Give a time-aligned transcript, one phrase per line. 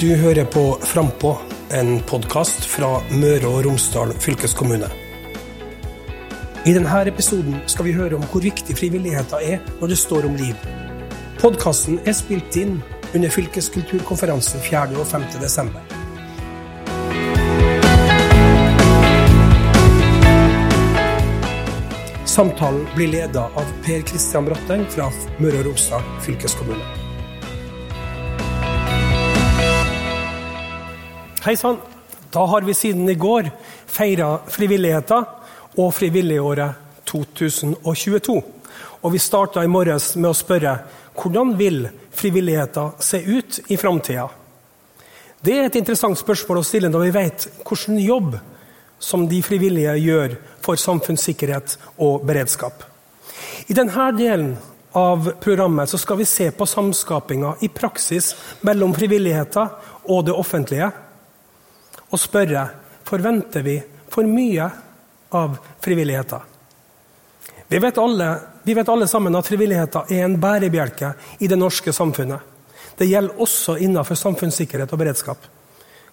[0.00, 1.38] Du hører på Frampå,
[1.70, 4.86] en podkast fra Møre og Romsdal fylkeskommune.
[6.64, 10.38] I denne episoden skal vi høre om hvor viktig frivilligheten er når det står om
[10.40, 10.54] liv.
[11.42, 12.78] Podkasten er spilt inn
[13.12, 14.96] under fylkeskulturkonferansen 4.
[14.96, 15.26] og 5.
[15.42, 15.84] desember.
[22.24, 26.99] Samtalen blir leda av Per Kristian Bratteng fra Møre og Romsdal fylkeskommune.
[31.40, 31.78] Hei sann.
[32.30, 33.46] Da har vi siden i går
[33.86, 35.24] feira frivilligheten
[35.80, 36.76] og Frivilligåret
[37.08, 38.34] 2022.
[39.00, 40.74] Og vi starta i morges med å spørre
[41.16, 44.28] hvordan vil frivilligheten se ut i framtida?
[45.40, 48.36] Det er et interessant spørsmål å stille når vi vet hvilken jobb
[49.00, 52.84] som de frivillige gjør for samfunnssikkerhet og beredskap.
[53.64, 54.58] I denne delen
[54.92, 60.92] av programmet skal vi se på samskapinga i praksis mellom frivilligheten og det offentlige,
[62.10, 62.66] og spørre
[63.06, 63.78] forventer vi
[64.10, 64.66] for mye
[65.36, 66.46] av frivilligheten.
[67.70, 68.28] Vi vet, alle,
[68.66, 72.40] vi vet alle sammen at frivilligheten er en bærebjelke i det norske samfunnet.
[72.98, 75.44] Det gjelder også innenfor samfunnssikkerhet og beredskap.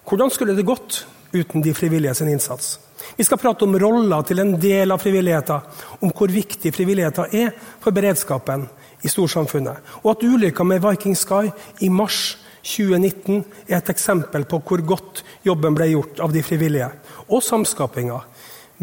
[0.06, 1.02] Hvordan skulle det gått
[1.34, 2.78] uten de frivillige sin innsats?
[3.16, 5.66] Vi skal prate om roller til en del av frivilligheten,
[6.00, 7.50] om hvor viktig frivilligheten er
[7.82, 8.68] for beredskapen
[9.02, 11.50] i storsamfunnet, og at ulykka med Viking Sky
[11.84, 16.90] i mars 2019 er et eksempel på hvor godt jobben ble gjort av de frivillige,
[17.28, 18.20] og samskapinga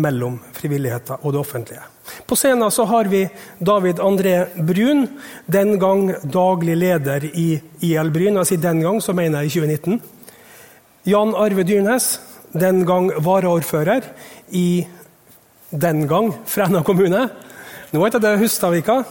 [0.02, 1.84] mellom frivilligheten og det offentlige.
[2.28, 3.24] På scenen så har vi
[3.58, 5.08] David André Brun,
[5.46, 7.48] den gang daglig leder i
[7.82, 8.38] IL Bryn.
[8.44, 10.02] Jeg den gang, så mener jeg i 2019.
[11.06, 12.20] Jan Arve Dyrnes,
[12.54, 14.06] den gang varaordfører
[14.52, 14.86] i
[15.72, 17.30] den gang Fræna kommune.
[17.92, 19.04] Nå heter det Hustadvika.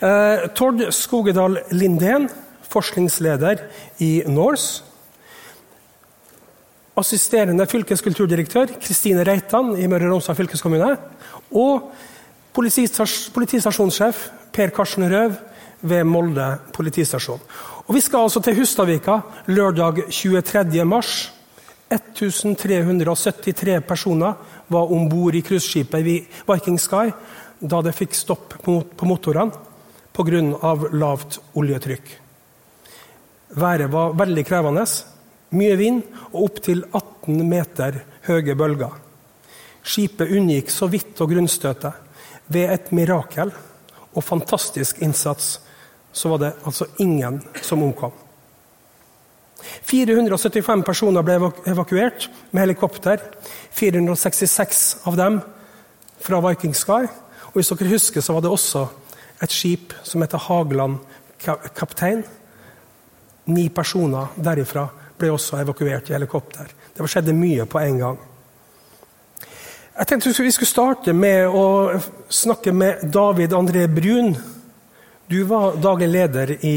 [0.00, 2.28] Eh, Tord Skogedal Lindén,
[2.72, 3.64] forskningsleder
[4.04, 4.84] i NORSE.
[6.98, 10.96] Assisterende fylkeskulturdirektør Kristine Reitan i Møre og Romsdal fylkeskommune.
[11.54, 11.92] Og
[12.56, 15.36] politistasjonssjef Per Karsten Røv
[15.86, 17.40] ved Molde politistasjon.
[17.86, 20.84] Og Vi skal altså til Hustadvika lørdag 23.
[20.84, 21.30] mars
[21.88, 24.34] 1373 personer
[24.68, 26.04] var om bord i cruiseskipet
[26.48, 27.12] Viking Sky
[27.60, 29.52] da det fikk stopp på motorene
[30.12, 30.42] pga.
[30.92, 32.27] lavt oljetrykk.
[33.56, 34.84] Været var veldig krevende.
[35.50, 38.92] Mye vind og opptil 18 meter høye bølger.
[39.82, 41.92] Skipet unngikk så vidt og grunnstøtet.
[42.48, 43.52] Ved et mirakel
[44.14, 45.58] og fantastisk innsats
[46.12, 48.12] så var det altså ingen som omkom.
[49.88, 53.22] 475 personer ble evakuert med helikopter.
[53.76, 55.40] 466 av dem
[56.20, 57.06] fra Viking Sky.
[57.50, 58.86] Og hvis dere husker, så var det også
[59.42, 60.98] et skip som heter Hageland
[61.76, 62.24] Kaptein.
[63.48, 64.86] Ni personer derifra
[65.18, 66.68] ble også evakuert i helikopter.
[66.94, 68.18] Det skjedde mye på en gang.
[69.98, 71.98] Jeg tenkte vi skulle starte med å
[72.30, 74.36] snakke med David André Brun.
[75.26, 76.76] Du var daglig leder i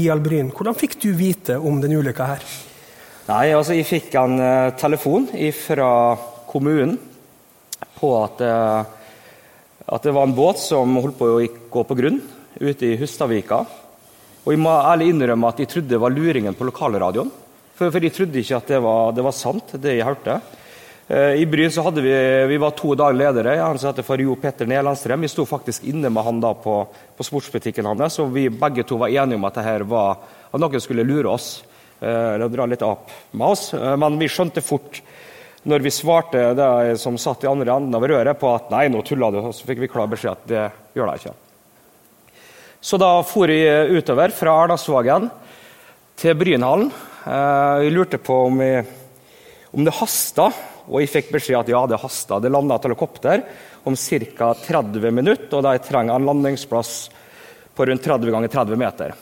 [0.00, 0.48] IL Bryn.
[0.56, 2.46] Hvordan fikk du vite om denne ulykka her?
[3.26, 5.28] Nei, altså Jeg fikk en uh, telefon
[5.58, 5.90] fra
[6.48, 6.96] kommunen
[7.98, 8.82] på at, uh,
[9.84, 12.22] at, det var en båt som holdt på å gå på grunn
[12.56, 13.64] ute i Hustadvika.
[14.46, 17.32] Og jeg må ærlig innrømme at jeg trodde det var luringen på lokalradioen.
[17.74, 20.36] For, for jeg trodde ikke at det var, det var sant, det jeg hørte.
[21.10, 22.12] Uh, I Bryn så hadde vi,
[22.50, 23.56] vi var to dager ledere.
[23.58, 25.26] Han som heter Jo Petter Nelandstrøm.
[25.26, 28.98] Vi sto faktisk inne med han da på, på sportsbutikken hans, og vi begge to
[29.02, 31.64] var enige om at, var, at noen skulle lure oss
[32.00, 33.72] uh, eller dra litt opp med oss.
[33.74, 35.02] Uh, men vi skjønte fort
[35.66, 39.02] når vi svarte det som satt i andre enden av røret, på at nei, nå
[39.02, 41.34] tulla du, så fikk vi klar beskjed at det gjør de ikke.
[42.80, 45.28] Så da for jeg utover fra Erdalsvågen
[46.16, 46.92] til Brynhallen.
[47.26, 48.86] Jeg lurte på om, jeg,
[49.74, 50.50] om det hasta
[50.86, 52.38] og jeg fikk beskjed at ja, det hasta.
[52.42, 53.42] Det landa et helikopter
[53.86, 54.52] om ca.
[54.54, 56.92] 30 minutter, og de trenger en landingsplass
[57.76, 59.14] på rundt 30 ganger 30 meter.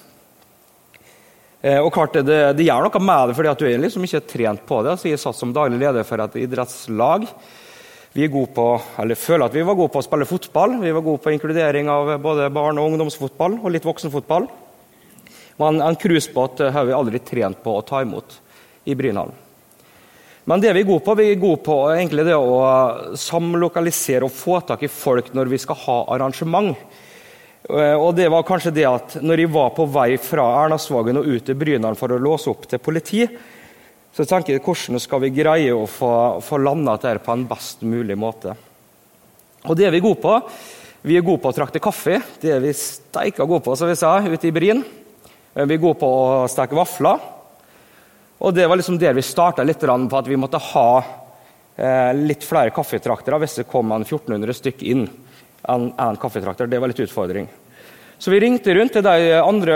[1.64, 4.26] Eh, og klart Det, det gjør noe med det, fordi at du er liksom ikke
[4.28, 4.98] trent på det.
[5.00, 7.24] Så jeg satt som daglig leder for et idrettslag.
[8.14, 8.64] Vi på,
[9.18, 10.76] føler at vi var gode på å spille fotball.
[10.78, 14.46] Vi var gode på inkludering av både barne- og ungdomsfotball og litt voksenfotball.
[15.58, 18.36] Men en cruisebåt har vi aldri trent på å ta imot
[18.86, 19.34] i Brynhallen.
[20.44, 24.34] Men det vi er gode på, vi er gode på egentlig det å samlokalisere og
[24.36, 26.76] få tak i folk når vi skal ha arrangement.
[27.66, 31.32] Eh, og det var kanskje det at når jeg var på vei fra Ernasvågen og
[31.32, 33.24] ut til Brynhallen for å låse opp til politi,
[34.14, 36.12] så tenker jeg hvordan skal vi greie å få,
[36.44, 38.54] få landa dette på en best mulig måte.
[39.66, 40.36] Og det er vi gode på.
[41.04, 42.20] Vi er gode på å trakte kaffe.
[42.40, 44.84] Det er vi steika gode på, som vi sa, ute i Bryn.
[44.84, 47.26] Eh, vi er gode på å steke vafler.
[48.44, 50.88] Og det var liksom der vi starta litt på at vi måtte ha
[51.76, 55.08] eh, litt flere kaffetraktere hvis det kom en 1400 stykk inn.
[55.66, 56.70] En, en kaffetrakter.
[56.70, 57.48] Det var litt utfordring.
[58.18, 59.74] Så vi ringte rundt til de andre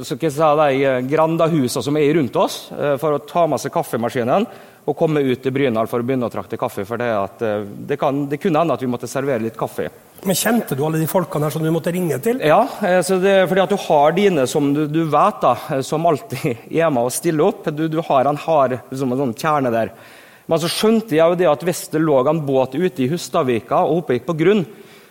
[0.00, 4.48] eh, si, de grandahusene som er rundt oss, eh, for å ta med seg kaffemaskinen
[4.88, 6.86] og komme ut til Brynald for å begynne å trakte kaffe.
[6.88, 9.90] For det, at, eh, det, kan, det kunne hende at vi måtte servere litt kaffe.
[10.24, 12.40] Men Kjente du alle de folkene her som du måtte ringe til?
[12.42, 15.54] Ja, det, fordi at du har dine som du, du vet da,
[15.86, 17.68] som alltid er med og stiller opp.
[17.70, 19.92] Du, du har en hard liksom en sånn kjerne der.
[20.48, 23.84] Men så skjønte jeg jo det at hvis det lå en båt ute i Hustadvika
[23.84, 24.64] og oppe gikk på grunn,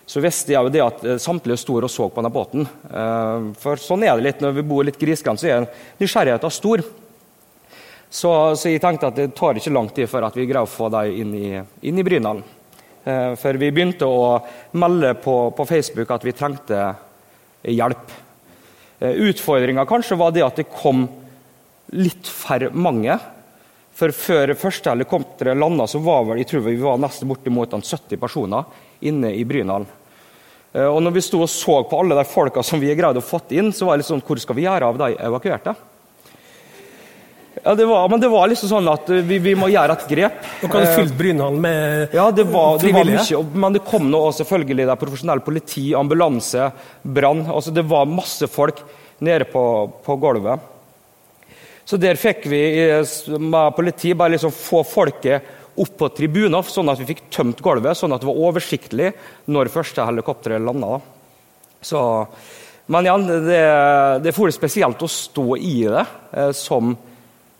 [0.08, 2.64] så visste jeg jo det at eh, samtlige sto og så på denne båten.
[2.64, 5.68] Eh, for sånn er det litt når vi bor litt grisgrendt, så er
[6.00, 6.84] nysgjerrigheten stor.
[8.08, 10.72] Så, så, jeg tenkte at det tar ikke lang tid før at vi greier å
[10.72, 12.40] få dem inn i, i Brynalen.
[13.04, 14.38] Eh, for vi begynte å
[14.80, 16.88] melde på, på Facebook at vi trengte
[17.68, 18.16] hjelp.
[18.98, 21.04] Utfordringa kanskje var det at det kom
[21.94, 23.20] litt for mange.
[23.98, 28.20] For Før første helikopteret landa, så var vel, jeg tror vi var nesten bortimot 70
[28.22, 28.68] personer
[29.10, 29.88] inne i Brynalen.
[30.74, 33.26] Eh, og når vi sto og så på alle de folka som vi greide å
[33.26, 35.74] få inn, så var det litt sånn Hvor skal vi gjøre av de evakuerte?
[37.64, 40.46] Ja, det var, men det var liksom sånn at vi, vi må gjøre et grep.
[40.62, 44.22] Dere hadde fylt Brynhallen med ja, det var, det var mye, men det kom nå
[44.38, 46.70] selvfølgelig det profesjonelle politi, ambulanse,
[47.02, 47.48] brann.
[47.50, 48.86] Altså, det var masse folk
[49.26, 49.64] nede på,
[50.06, 50.77] på gulvet.
[51.88, 52.60] Så der fikk vi
[53.40, 57.96] med politi bare liksom få folket opp på tribuner, sånn at vi fikk tømt gulvet,
[57.96, 59.12] sånn at det var oversiktlig
[59.54, 60.98] når første helikopteret landa.
[61.86, 62.02] Så,
[62.92, 63.62] men igjen, det,
[64.24, 66.04] det er spesielt å stå i det
[66.34, 66.96] eh, som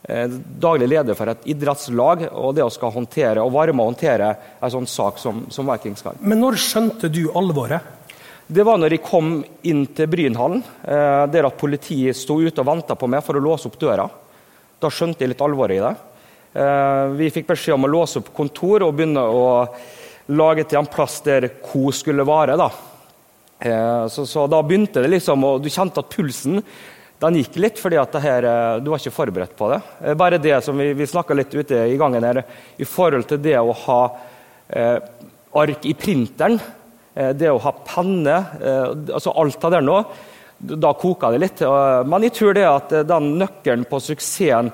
[0.02, 0.26] eh,
[0.66, 4.32] daglig leder for et idrettslag, og det å skal håndtere og være med å håndtere
[4.58, 6.18] en sånn sak som, som Vikings skal.
[6.20, 7.94] Men når skjønte du alvoret?
[8.48, 12.68] Det var når jeg kom inn til Brynhallen, eh, der at politiet sto ute og
[12.70, 14.06] venta på meg for å låse opp døra.
[14.80, 15.90] Da skjønte jeg litt alvoret i det.
[16.56, 19.42] Eh, vi fikk beskjed om å låse opp kontor og begynne å
[20.32, 22.56] lage til en plass der ko skulle være.
[22.56, 22.70] Da.
[23.68, 26.62] Eh, så, så, da begynte det liksom, og du kjente at pulsen
[27.20, 28.48] den gikk litt, fordi at her,
[28.80, 29.82] du var ikke forberedt på det.
[30.16, 32.40] Bare det som vi, vi snakka litt ute i gangen her,
[32.80, 34.00] i forhold til det å ha
[34.72, 34.96] eh,
[35.58, 36.56] ark i printeren,
[37.14, 40.00] det å ha penne, eh, altså alt av det nå,
[40.58, 41.62] da koka det litt.
[42.06, 44.72] Men jeg tror det at den nøkkelen på suksessen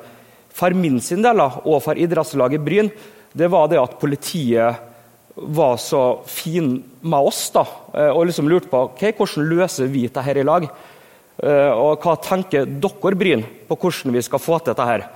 [0.54, 2.90] for min sin del og for idrettslaget Bryn,
[3.34, 4.90] det var det at politiet
[5.34, 7.64] var så fin med oss da,
[7.94, 10.66] eh, og liksom lurte på okay, hvordan løser vi dette her i lag.
[11.42, 14.86] Eh, og hva tenker dere Bryn på hvordan vi skal få til dette?
[14.86, 15.06] her?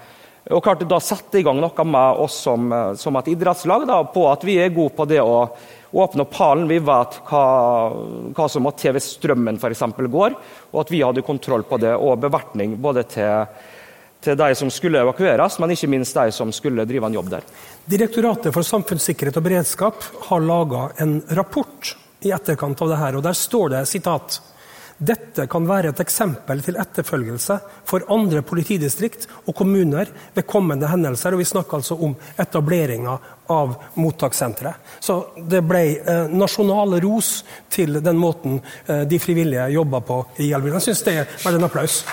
[0.50, 4.02] Og klart Da sette i gang noe med oss som, eh, som et idrettslag da,
[4.02, 5.48] på at vi er gode på det å
[5.92, 6.68] åpne opp halen.
[6.68, 7.44] Vi vet hva,
[8.36, 10.36] hva som at TV Strømmen for eksempel, går,
[10.72, 11.94] og at vi hadde kontroll på det.
[11.96, 13.46] Og bevertning både til
[14.20, 17.44] til de som skulle evakueres, men ikke minst de som skulle drive en jobb der.
[17.86, 21.94] Direktoratet for samfunnssikkerhet og beredskap har laga en rapport
[22.26, 24.40] i etterkant av det her, og der står det sitat
[24.98, 31.32] dette kan være et eksempel til etterfølgelse for andre politidistrikt og kommuner ved kommende hendelser.
[31.32, 33.18] og Vi snakker altså om etableringa
[33.48, 34.74] av mottakssenteret.
[35.00, 40.50] Så det ble eh, nasjonal ros til den måten eh, de frivillige jobba på i
[40.50, 40.74] Gjelvik.
[40.80, 42.04] Jeg syns det er en applaus.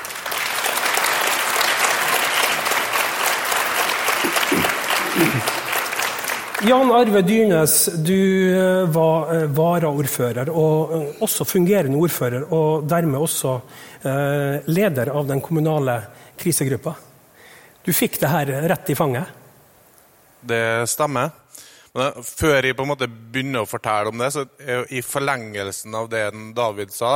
[6.63, 13.19] Jan Arve Dyrnes, du eh, var eh, varaordfører og eh, også fungerende ordfører, og dermed
[13.19, 13.57] også
[14.69, 15.95] leder av den kommunale
[16.37, 16.91] krisegruppa.
[17.81, 19.31] Du fikk det her rett i fanget?
[20.45, 21.31] Det stemmer.
[21.97, 25.97] Men før jeg på en måte begynner å fortelle om det, så er i forlengelsen
[25.97, 27.15] av det David sa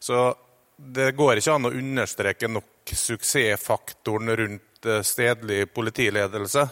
[0.00, 0.30] så
[0.78, 6.68] Det går ikke an å understreke nok suksessfaktoren rundt stedlig politiledelse.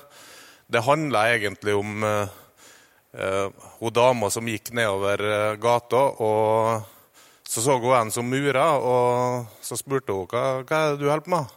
[0.67, 2.29] Det handla egentlig om eh,
[3.15, 6.01] uh, hun dama som gikk nedover uh, gata.
[6.19, 6.83] og
[7.47, 11.07] Så så hun en som mura, og så spurte hun hva, hva er det du
[11.07, 11.53] holder med.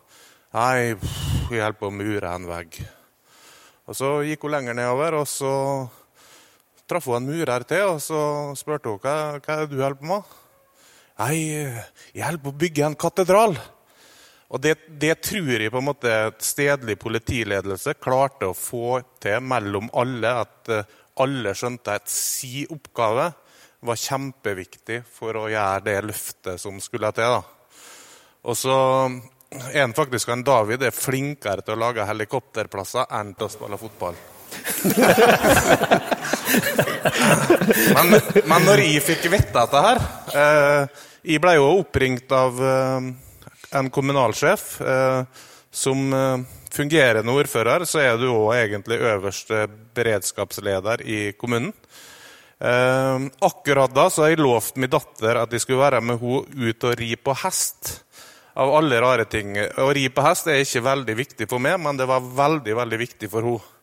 [0.53, 0.93] Nei,
[1.49, 2.77] jeg holder på å mure en vegg.
[3.89, 5.53] Og Så gikk hun lenger nedover, og så
[6.85, 7.95] traff hun en murer til.
[7.95, 8.21] og Så
[8.61, 10.37] spurte hun hva, hva er det du holder på med.
[11.17, 11.35] Nei,
[12.13, 13.57] jeg holder på å bygge en katedral.
[14.49, 19.91] Og det, det, tror jeg på en måte stedlig politiledelse klarte å få til mellom
[19.93, 20.31] alle.
[20.41, 20.87] At eh,
[21.21, 23.29] alle skjønte at si oppgave
[23.85, 27.37] var kjempeviktig for å gjøre det løftet som skulle til.
[27.37, 27.41] Da.
[28.49, 28.77] Og så
[29.49, 34.15] han faktisk en David er flinkere til å lage helikopterplasser enn til å spille fotball.
[37.95, 38.07] men,
[38.49, 39.97] men når jeg fikk vite dette her
[40.33, 40.83] eh,
[41.21, 42.99] Jeg ble jo oppringt av eh,
[43.75, 45.23] en kommunalsjef eh,
[45.71, 46.39] som eh,
[46.73, 49.65] fungerende ordfører så er du òg egentlig øverste
[49.97, 51.73] beredskapsleder i kommunen.
[52.59, 56.69] Eh, akkurat da så har jeg lovt min datter at jeg skulle være med henne
[56.69, 57.97] ut og ri på hest.
[58.59, 59.53] Av alle rare ting.
[59.55, 62.97] Å ri på hest er ikke veldig viktig for meg, men det var veldig veldig
[62.99, 63.75] viktig for henne.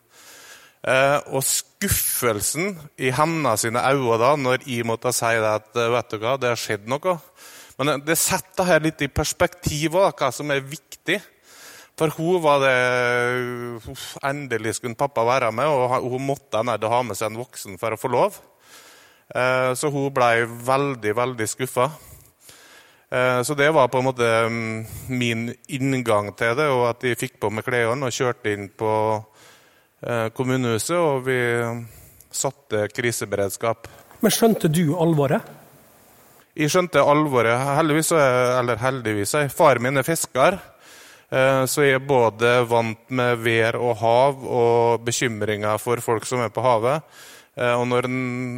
[0.87, 6.19] Eh, og skuffelsen i hennes sine øyne da, når jeg måtte si at vet du
[6.21, 7.17] hva, det har skjedd noe.
[7.77, 11.19] Men det setter her litt i perspektiv hva som er viktig.
[11.97, 12.75] For hun var det
[14.25, 17.99] Endelig skulle pappa være med, og hun måtte ha med seg en voksen for å
[18.01, 18.37] få lov.
[19.33, 21.89] Eh, så hun ble veldig, veldig skuffa.
[23.09, 27.17] Eh, så det var på en måte mm, min inngang til det, og at de
[27.17, 28.93] fikk på meg klærne og kjørte inn på
[30.05, 31.39] eh, kommunehuset, og vi
[32.31, 33.89] satte kriseberedskap.
[34.21, 35.56] Men skjønte du alvoret?
[36.57, 37.53] Jeg skjønte alvoret.
[37.77, 40.57] Heldigvis, eller heldigvis, far min er fisker.
[41.29, 46.41] Eh, så jeg er både vant med vær og hav og bekymringer for folk som
[46.41, 47.03] er på havet.
[47.57, 48.07] Eh, og når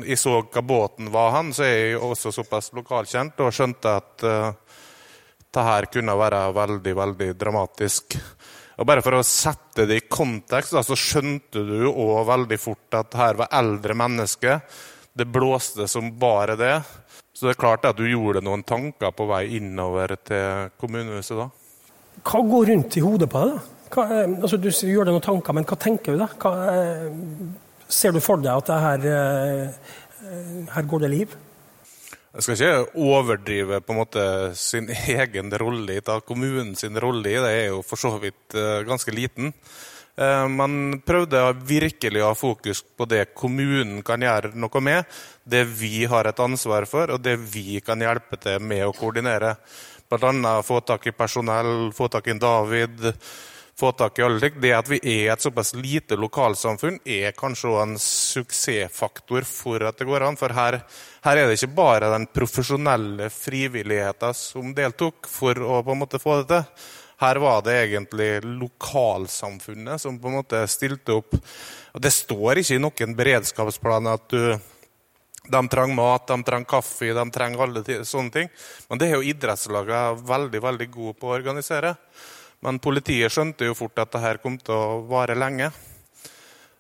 [0.08, 4.26] jeg så hva båten var han, så er jeg også såpass lokalkjent og skjønte at
[4.28, 4.80] uh,
[5.50, 8.16] det her kunne være veldig, veldig dramatisk.
[8.80, 13.18] Og Bare for å sette det i kontekst, så skjønte du òg veldig fort at
[13.20, 14.62] her var eldre mennesker.
[15.12, 16.76] Det blåste som bare det.
[17.40, 21.46] Så det er klart at du gjorde noen tanker på vei innover til kommunehuset da.
[22.20, 23.70] Hva går rundt i hodet på deg?
[23.94, 26.28] Hva, eh, altså, du gjør deg noen tanker, men hva tenker du da?
[26.36, 27.06] Hva, eh,
[27.88, 31.38] ser du for deg at det her, eh, her går det liv?
[32.36, 34.26] Jeg skal ikke overdrive på en måte
[34.60, 36.20] sin egen rolle i det.
[36.28, 38.52] Kommunens rolle i det er jo for så vidt
[38.86, 39.54] ganske liten.
[40.20, 45.06] Man prøvde virkelig å ha fokus på det kommunen kan gjøre noe med.
[45.48, 49.54] Det vi har et ansvar for, og det vi kan hjelpe til med å koordinere.
[50.10, 50.58] Bl.a.
[50.66, 53.14] få tak i personell, få tak i David,
[53.80, 54.52] få tak i alle.
[54.60, 60.10] Det at vi er et såpass lite lokalsamfunn, er kanskje en suksessfaktor for at det
[60.10, 60.40] går an.
[60.40, 60.82] For her,
[61.24, 66.20] her er det ikke bare den profesjonelle frivilligheten som deltok for å på en måte
[66.20, 66.90] få det til.
[67.20, 71.36] Her var det egentlig lokalsamfunnet som på en måte stilte opp.
[71.94, 74.60] Og Det står ikke i noen beredskapsplan at du
[75.50, 78.50] de trenger mat, de trenger kaffe, de trenger alle sånne ting.
[78.90, 81.96] Men det er jo idrettslagene veldig veldig gode på å organisere.
[82.66, 85.72] Men politiet skjønte jo fort at det her kom til å vare lenge.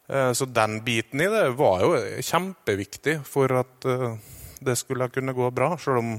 [0.09, 4.19] Eh, så den biten i det var jo kjempeviktig for at eh,
[4.59, 5.71] det skulle kunne gå bra.
[5.79, 6.15] Selv om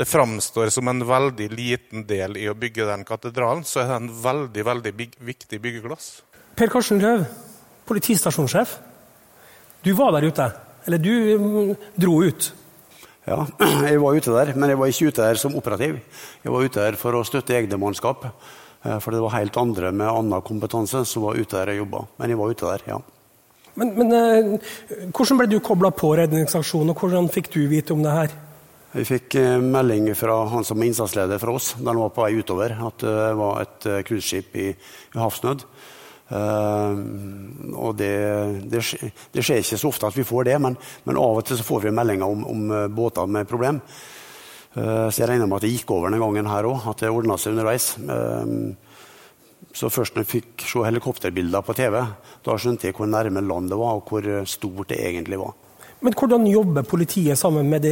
[0.00, 3.98] det framstår som en veldig liten del i å bygge den katedralen, så er det
[3.98, 6.06] en veldig veldig viktig byggekloss.
[6.56, 7.26] Per Karsten Røv,
[7.84, 8.78] politistasjonssjef.
[9.84, 10.46] Du var der ute.
[10.88, 12.48] Eller du mm, dro ut?
[13.28, 13.44] Ja,
[13.90, 16.00] jeg var ute der, men jeg var ikke ute der som operativ.
[16.40, 18.24] Jeg var ute der for å støtte egne mannskap.
[18.80, 22.06] Eh, for det var helt andre med annen kompetanse som var ute der og jobba.
[22.16, 23.02] Men jeg var ute der, ja.
[23.76, 24.70] Men, men eh,
[25.12, 28.40] hvordan ble du kobla på redningsaksjonen, og hvordan fikk du vite om det her?
[28.90, 32.26] Vi fikk eh, melding fra han som er innsatsleder for oss da han var på
[32.26, 35.66] vei utover, at det var et cruiseskip i, i havsnød.
[36.30, 36.94] Uh,
[37.74, 38.12] og det,
[38.70, 38.80] det,
[39.34, 40.76] det, skjer ikke så ofte at vi får det, men,
[41.08, 43.80] men av og til så får vi meldinger om, om eh, båter med problem.
[44.76, 47.10] Uh, så jeg regner med at det gikk over den gangen her òg, at det
[47.10, 47.88] ordna seg underveis.
[47.98, 48.78] Uh,
[49.74, 51.98] så først når jeg fikk se helikopterbilder på TV,
[52.46, 55.58] da skjønte jeg hvor nærme land det var, og hvor stort det egentlig var.
[56.00, 57.90] Men hvordan jobber politiet sammen med de,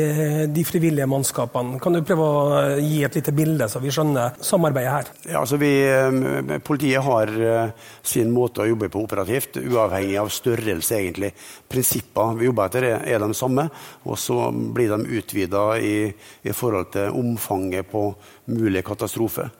[0.48, 1.76] de, frivillige mannskapene?
[1.82, 5.10] Kan du prøve å eh, gi et lite bilde, så vi skjønner samarbeidet her?
[5.28, 10.30] Ja, altså vi, eh, politiet har eh, sin måte å jobbe på operativt, uavhengig av
[10.32, 11.34] størrelse, egentlig.
[11.68, 13.66] Prinsippene vi jobber etter, er de samme,
[14.08, 18.06] og så blir de utvida i, i, forhold til omfanget på
[18.54, 19.52] mulige katastrofer.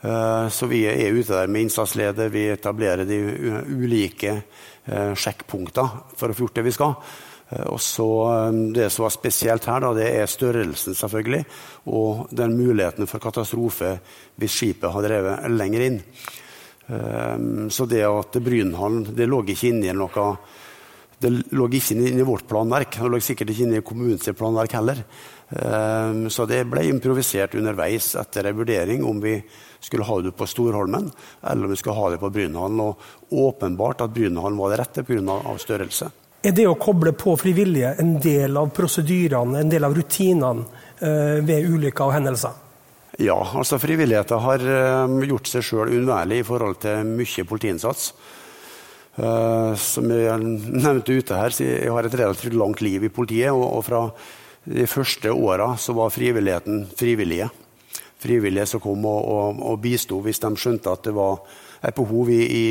[0.00, 3.18] Så vi er ute der med innsatsleder, vi etablerer de
[3.68, 4.38] ulike
[4.88, 6.94] sjekkpunktene for å få gjort det vi skal.
[7.50, 11.44] Eh, og så eh, Det som var spesielt her, da, det er størrelsen, selvfølgelig.
[11.90, 13.96] Og den muligheten for katastrofe
[14.40, 16.00] hvis skipet har drevet lenger inn.
[16.86, 17.36] Eh,
[17.74, 20.32] så det at Brynhallen det lå ikke inne i noe
[21.20, 22.96] det lå ikke inne i vårt planverk.
[22.96, 25.02] Det lå sikkert ikke inne i kommunens planverk heller.
[26.32, 29.34] Så det ble improvisert underveis etter en vurdering om vi
[29.84, 31.10] skulle ha det på Storholmen
[31.42, 32.80] eller om vi skulle ha det på Brynhallen.
[32.80, 35.36] Og åpenbart at Brynhallen var det rette pga.
[35.60, 36.08] størrelse.
[36.40, 40.62] Er det å koble på frivillige en del av prosedyrene, en del av rutinene
[40.96, 42.54] eh, ved ulykker og hendelser?
[43.20, 48.12] Ja, altså frivilligheten har eh, gjort seg sjøl uunnværlig i forhold til mye politiinnsats.
[49.20, 53.52] Uh, som jeg nevnte ute her, jeg har et relativt langt liv i politiet.
[53.52, 54.06] Og fra
[54.64, 57.50] de første åra så var frivilligheten frivillige.
[58.20, 61.42] frivillige som kom og, og, og bisto hvis de skjønte at det var
[61.84, 62.64] et behov i, i,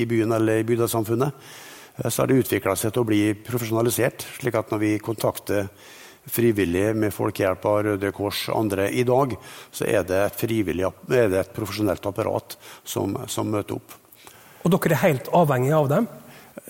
[0.00, 1.32] i byen eller i bygdesamfunnet.
[1.96, 5.68] Eh, så har det utvikla seg til å bli profesjonalisert, slik at når vi kontakter
[6.22, 9.34] frivillige med Folkehjelpa, Røde Kors og andre i dag,
[9.74, 13.96] så er det et, er det et profesjonelt apparat som, som, møter opp.
[14.62, 16.10] Og dere er helt avhengige av dem?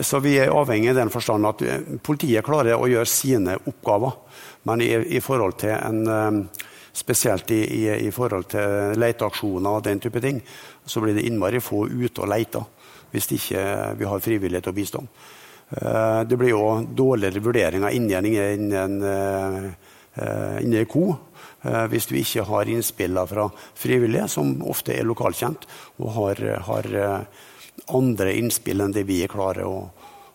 [0.00, 4.14] Så Vi er avhengige i den forstand at eh, politiet klarer å gjøre sine oppgaver.
[4.64, 9.84] Men i, i forhold til en eh, Spesielt i, i, i forhold til leteaksjoner og
[9.86, 10.42] den type ting,
[10.84, 12.66] så blir det innmari få ute og leter
[13.12, 13.62] hvis ikke
[13.98, 15.02] vi har frivillighet og bistå.
[15.76, 19.74] Eh, det blir jo dårligere vurderinger innen, en innen
[20.12, 21.06] en KO
[21.64, 25.64] eh, hvis vi ikke har innspillene fra frivillige, som ofte er lokalkjent,
[26.00, 26.92] og har, har
[27.96, 29.88] andre innspill enn det vi klarer å,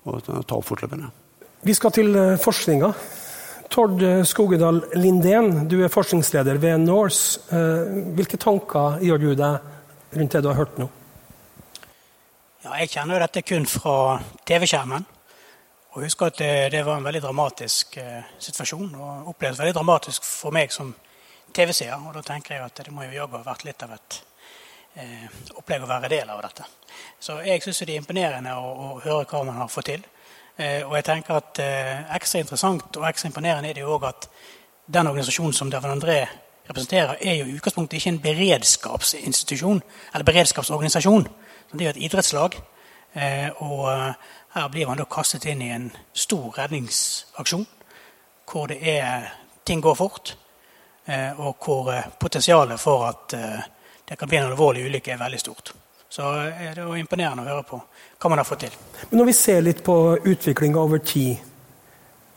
[0.05, 1.11] å ta fortløpende.
[1.65, 2.91] Vi skal til forskninga.
[3.73, 7.41] Tord Skogedal Lindén, du er forskningsleder ved Norse.
[8.15, 10.87] Hvilke tanker gjør du deg rundt det du har hørt nå?
[12.63, 14.17] Ja, jeg kjenner jo dette kun fra
[14.49, 15.03] TV-skjermen.
[15.93, 18.95] Og husker at det, det, var en veldig dramatisk eh, situasjon.
[18.97, 20.89] Og opplevdes veldig dramatisk for meg som
[21.53, 21.93] TV-seer.
[22.01, 24.19] Og da tenker jeg at det må jo jaggu ha vært litt av et
[24.97, 26.65] eh, opplegg å være del av dette.
[27.21, 30.09] Så jeg syns det er imponerende å, å, høre hva man har fått til.
[30.57, 34.09] Eh, og jeg tenker at eh, ekstra interessant og ekstra imponerende er det jo òg
[34.09, 34.31] at
[34.97, 36.21] den organisasjonen som David André
[36.67, 41.29] representerer, er jo i utgangspunktet ikke en beredskapsinstitusjon eller beredskapsorganisasjon.
[41.71, 42.57] Det er et idrettslag.
[43.17, 44.13] Eh, og eh,
[44.53, 47.65] her blir man da kastet inn i en stor redningsaksjon
[48.47, 49.25] hvor det er,
[49.67, 50.29] ting går fort,
[51.05, 53.33] eh, og hvor potensialet for at
[54.07, 55.73] det kan bli en alvorlig ulykke, er veldig stort.
[56.07, 58.77] Så det er imponerende å høre på hva man har fått til.
[59.09, 61.43] Men Når vi ser litt på utviklinga over tid,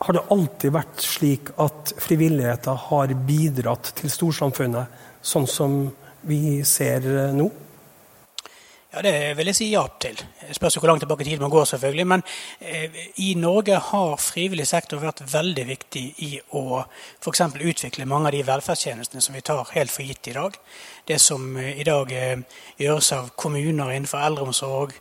[0.03, 5.79] har det alltid vært slik at frivilligheten har bidratt til storsamfunnet, sånn som
[6.27, 7.07] vi ser
[7.37, 7.47] nå?
[8.93, 10.17] Ja, Det vil jeg si ja til.
[10.19, 12.07] Det spørs hvor langt tilbake i tid man går, selvfølgelig.
[12.07, 12.23] Men
[12.59, 12.91] eh,
[13.23, 16.81] i Norge har frivillig sektor vært veldig viktig i å
[17.23, 17.41] f.eks.
[17.55, 20.59] utvikle mange av de velferdstjenestene som vi tar helt for gitt i dag.
[21.07, 22.43] Det som eh, i dag eh,
[22.83, 24.99] gjøres av kommuner innenfor eldreomsorg,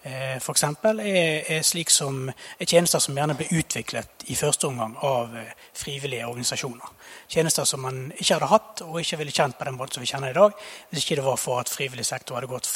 [0.00, 0.62] f.eks.
[0.64, 5.34] Er, er slik som er tjenester som gjerne ble utviklet i første omgang av
[5.76, 6.94] frivillige organisasjoner.
[7.28, 10.08] Tjenester som man ikke hadde hatt og ikke ville kjent på den måten som vi
[10.08, 10.56] kjenner i dag,
[10.88, 12.68] hvis ikke det var for at frivillig sektor hadde gått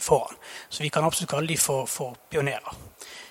[0.00, 0.36] foran.
[0.68, 2.84] Så vi kan absolutt kalle de for, for pionerer.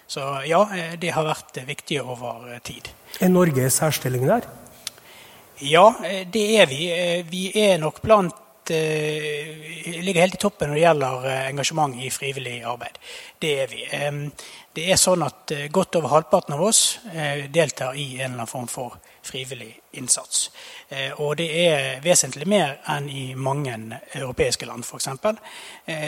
[0.07, 0.61] Så ja,
[0.95, 2.87] det har vært viktig over tid.
[3.19, 4.47] Er Norge i særstilling der?
[5.67, 5.89] Ja,
[6.31, 6.81] det er vi.
[7.27, 8.35] Vi er nok blant
[8.71, 12.99] uh, ligger helt i toppen når det gjelder uh, engasjement i frivillig arbeid.
[13.41, 13.83] Det er vi.
[14.77, 16.81] Det er sånn at uh, godt over halvparten av oss
[17.53, 20.45] deltar i en eller annen form for frivillig innsats.
[21.19, 23.73] Og det er vesentlig mer enn i mange
[24.15, 25.09] europeiske land, f.eks.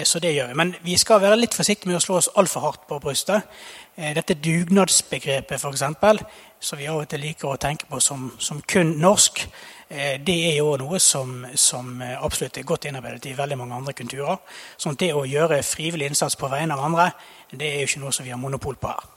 [0.08, 0.56] Så det gjør vi.
[0.56, 3.50] Men vi skal være litt forsiktige med å slå oss altfor hardt på brystet.
[3.98, 6.24] Dette dugnadsbegrepet, f.eks.,
[6.64, 10.36] som vi av og til liker å tenke på som, som kun norsk, Eh, det
[10.52, 14.38] er jo noe som, som, absolutt er godt innarbeidet i veldig mange andre kulturer.
[14.78, 17.08] Sånn det å gjøre frivillig innsats på vegne av andre,
[17.50, 19.08] det er jo ikke noe som vi har monopol på her.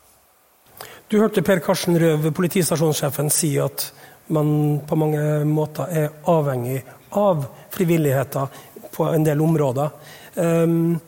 [1.12, 3.90] Du hørte Per Karsten Røv, politistasjonssjefen, si at
[4.32, 6.80] man på mange måter er avhengig
[7.20, 8.48] av frivilligheten
[8.92, 9.90] på en del områder.
[10.35, 11.00] Um,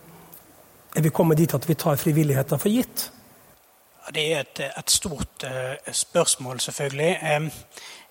[0.94, 3.08] er vi kommet dit at vi tar frivilligheten for gitt?
[4.12, 7.12] Det er et, et stort uh, spørsmål, selvfølgelig.
[7.36, 7.50] Um,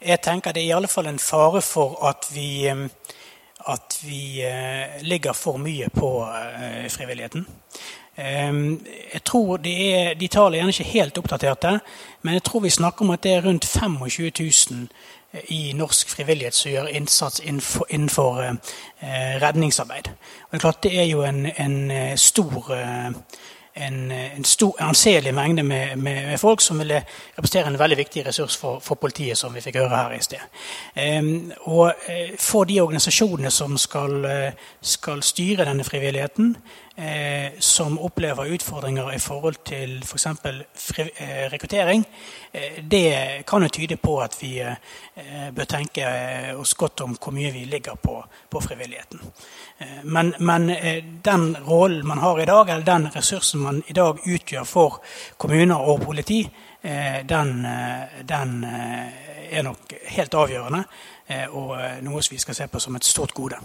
[0.05, 2.69] jeg tenker det er i alle fall en fare for at vi,
[3.67, 7.47] at vi eh, ligger for mye på eh, frivilligheten.
[8.15, 11.79] Jeg tror er, de tallene er gjerne ikke helt oppdaterte,
[12.21, 14.31] men jeg tror vi snakker om at det er rundt 25
[14.69, 14.87] 000
[15.33, 18.43] eh, i norsk frivillighet som gjør innsats innenfor, innenfor
[19.41, 20.11] redningsarbeid.
[20.13, 22.69] Og det er klart det er jo en, en stor
[23.75, 27.01] en, en stor, anselig mengde med, med, med, folk som ville
[27.38, 30.43] representere en veldig viktig ressurs for, for politiet, som vi fikk høre her i sted.
[31.19, 36.55] Um, og uh, for de organisasjonene som skal, uh, skal styre denne frivilligheten,
[36.95, 40.27] Eh, som opplever utfordringer i forhold til f.eks.
[40.77, 41.07] For
[41.49, 42.03] rekruttering,
[42.91, 44.62] det kan jo tyde på at vi
[45.55, 46.05] bør tenke
[46.53, 49.25] oss godt om hvor mye vi ligger på, på frivilligheten.
[50.04, 50.67] Men, men
[51.24, 55.00] den rollen man har i dag, eller den ressursen man i dag utgjør for
[55.38, 56.41] kommuner og politi,
[56.82, 60.84] eh, den, eh, den eh, er nok helt avgjørende
[61.56, 61.69] og
[62.04, 63.56] noe som vi skal se på som et stort gode.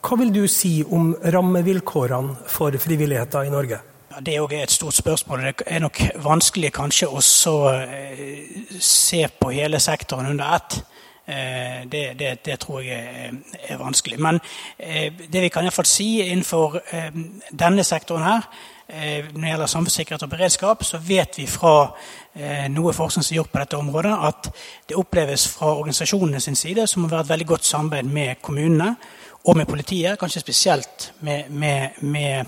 [0.00, 3.78] Hva vil du si om rammevilkårene for frivilligheten i Norge?
[4.24, 5.42] Det er òg et stort spørsmål.
[5.44, 7.20] Det er nok vanskelig kanskje å
[8.80, 10.78] se på hele sektoren under ett.
[11.26, 13.32] Det, det, det, tror jeg
[13.68, 14.20] er, vanskelig.
[14.22, 14.36] Men
[15.32, 16.76] det vi kan i hvert fall si innenfor
[17.50, 18.46] denne sektoren her,
[18.86, 21.74] når det gjelder samfunnssikkerhet og beredskap, så vet vi fra
[22.70, 24.50] noe forskning som er gjort på dette området, at
[24.86, 28.92] det oppleves fra organisasjonene sin side som å være et veldig godt samarbeid med kommunene
[29.46, 32.44] og med politiet, kanskje spesielt med, med, med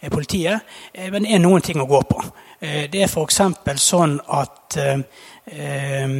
[0.00, 0.60] eh, politiet.
[0.94, 2.22] Eh, men det er noen ting å gå på.
[2.60, 3.40] Eh, det er f.eks.
[3.84, 6.14] sånn at eh,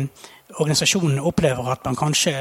[0.58, 2.34] organisasjonene opplever at man kanskje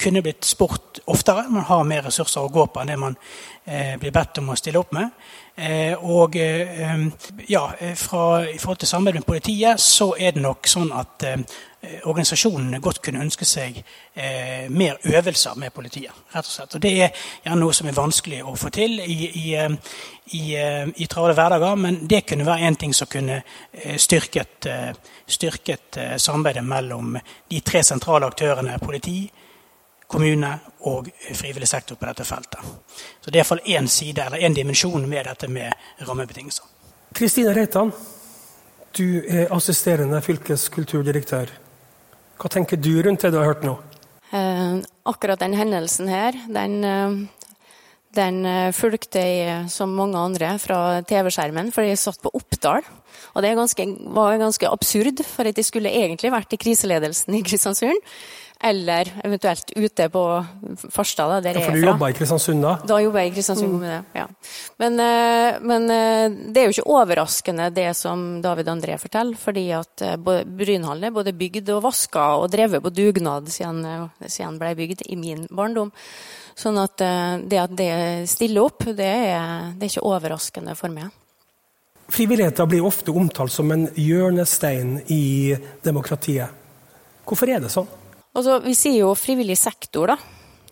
[0.00, 1.46] kunne blitt spurt oftere.
[1.50, 3.16] Man har mer ressurser å gå på enn det man
[3.64, 5.12] eh, blir bedt om å stille opp med.
[5.60, 7.64] Eh, og ja,
[8.00, 12.80] fra, i forhold til samarbeid med politiet så er det nok sånn at Eh, organisasjonene
[12.82, 16.12] godt kunne ønske seg eh, mer øvelser med politiet.
[16.34, 16.74] rett og slett.
[16.74, 17.10] Og Det er
[17.44, 19.70] gjerne noe som er vanskelig å få til i, i, eh,
[20.36, 23.42] i, eh, i travle hverdager, men det kunne være en ting som kunne
[23.96, 24.66] styrket,
[25.26, 27.16] styrket samarbeidet mellom
[27.48, 29.30] de tre sentrale aktørene politi,
[30.06, 30.50] kommune
[30.90, 32.60] og frivillig sektor på dette feltet.
[33.20, 36.64] Så Det er iallfall én side, eller én dimensjon med dette med rammebetingelser.
[37.14, 37.92] Kristine Reitan,
[38.98, 41.69] du er assisterende fylkeskulturdirektør.
[42.40, 43.74] Hva tenker du rundt det du har hørt nå?
[44.32, 47.18] Eh, akkurat den hendelsen her, den, eh,
[48.16, 52.86] den eh, fulgte jeg som mange andre fra TV-skjermen, for jeg satt på Oppdal.
[53.34, 57.42] Og det ganske, var ganske absurd, for at jeg skulle egentlig vært i kriseledelsen i
[57.44, 58.00] Kristiansund.
[58.62, 60.22] Eller eventuelt ute på
[60.92, 62.74] Farstad, der ja, for du jobba i Kristiansund da?
[62.84, 63.84] Da jobba jeg i Kristiansund mm.
[63.86, 64.24] det, ja.
[64.82, 69.38] Men, eh, men, eh, det er jo ikke overraskende det som David André forteller.
[69.40, 74.58] fordi at eh, Brynhallen er både bygd og vaska og drevet på dugnad siden, siden
[74.60, 75.88] ble bygd i min barndom.
[76.60, 81.08] Sånn at det at det stiller opp, det er, det er ikke overraskende for meg.
[82.12, 86.52] Frivilligheten blir ofte omtalt som en hjørnestein i demokratiet.
[87.24, 87.88] Hvorfor er det sånn?
[88.30, 90.18] Altså, vi sier jo frivillig sektor, da.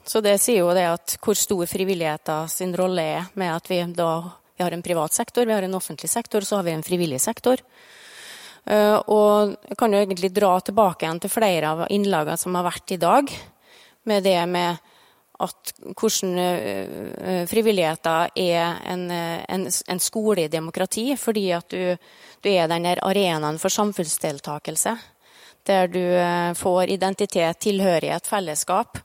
[0.09, 3.83] Så det sier jo det at hvor stor frivilligheten sin rolle er med at vi
[3.97, 4.13] da
[4.59, 7.21] vi har en privat sektor, vi har en offentlig sektor, så har vi en frivillig
[7.23, 7.61] sektor.
[8.69, 12.67] Uh, og jeg kan jo egentlig dra tilbake igjen til flere av innlagene som har
[12.67, 13.31] vært i dag,
[14.09, 14.81] med det med
[15.39, 22.11] at hvordan uh, frivilligheten er en, en, en, skole i demokrati, fordi at du,
[22.43, 24.97] du er den der arenaen for samfunnsdeltakelse
[25.69, 29.01] der du eh, får identitet, tilhørighet, fellesskap.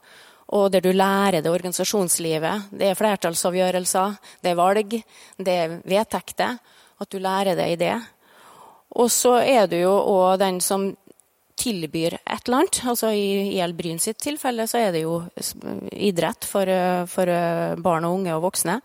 [0.54, 2.68] Og der du lærer det organisasjonslivet.
[2.70, 4.98] Det er flertallsavgjørelser, det er valg,
[5.38, 6.58] det er vedtekter.
[7.00, 7.94] At du lærer deg det.
[8.94, 10.92] Og så er du jo òg den som
[11.58, 12.80] tilbyr et eller annet.
[12.90, 15.20] Altså I, i Elbryn sitt tilfelle så er det jo
[15.92, 18.80] idrett for, eh, for eh, barn og unge og voksne.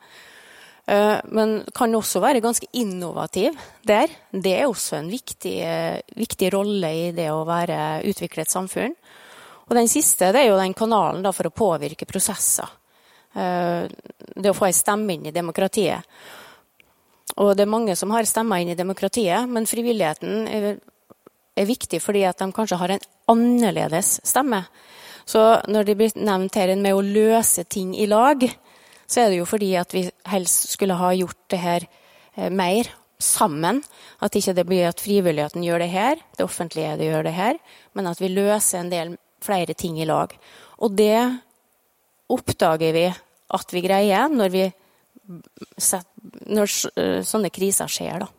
[0.90, 4.10] Eh, men kan også være ganske innovativ der.
[4.32, 8.96] Det er også en viktig, eh, viktig rolle i det å være, utvikle et samfunn.
[9.70, 12.70] Og den siste det er jo den kanalen for å påvirke prosesser.
[13.36, 13.86] Eh,
[14.36, 16.02] det å få ei stemme inn i demokratiet.
[17.38, 22.24] Og det er mange som har stemmer inn i demokratiet, men frivilligheten er viktig fordi
[22.26, 24.66] at de kanskje har en annerledes stemme.
[25.24, 28.42] Så når det blir nevnt her med å løse ting i lag,
[29.10, 31.86] så er det jo fordi at vi helst skulle ha gjort det her
[32.38, 33.82] eh, mer sammen.
[34.24, 37.60] At ikke det blir at frivilligheten gjør det her, det offentlige det gjør det her,
[37.98, 40.34] men at vi løser en del flere ting i lag.
[40.80, 41.18] Og det
[42.30, 43.08] oppdager vi
[43.50, 44.66] at vi greier når, vi,
[46.54, 48.22] når eh, sånne kriser skjer.
[48.22, 48.30] da.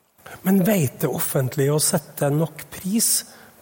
[0.46, 3.10] Men vet det offentlige å sette nok pris